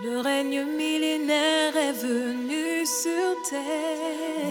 [0.00, 4.50] Le règne millénaire est venu sur terre.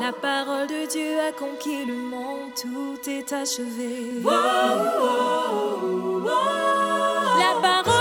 [0.00, 4.22] La parole de Dieu a conquis le monde, tout est achevé.
[7.38, 7.91] La parole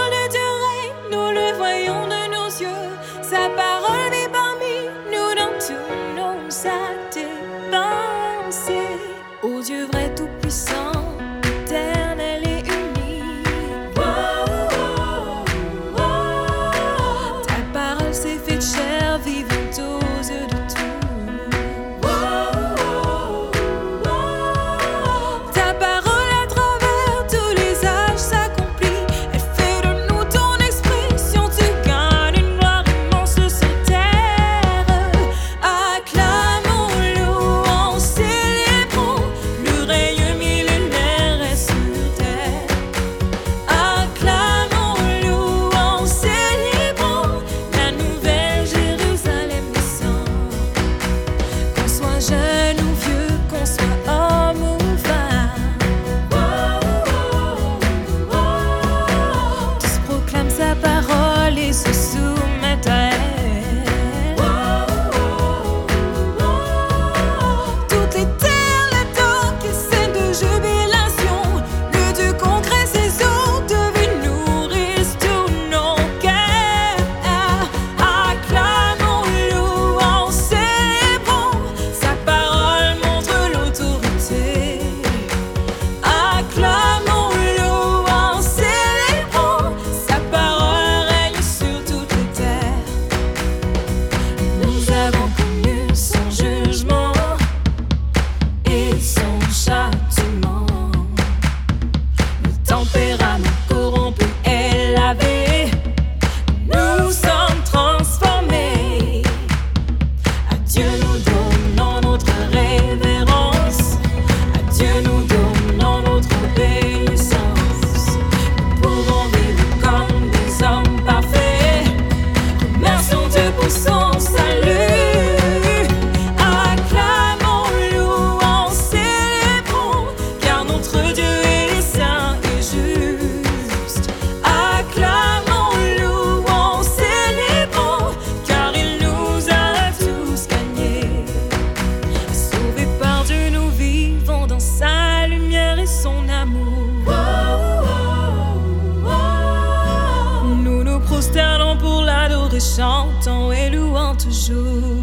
[150.64, 155.01] Nous nous prosternons pour l'adorer, chantant et louant toujours.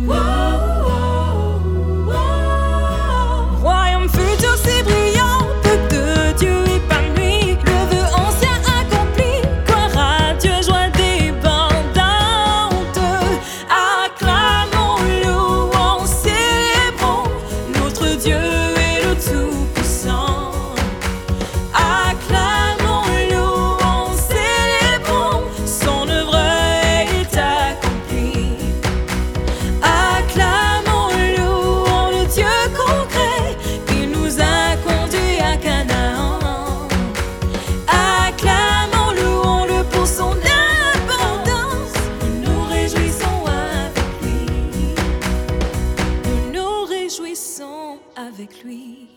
[48.16, 49.08] avec lui.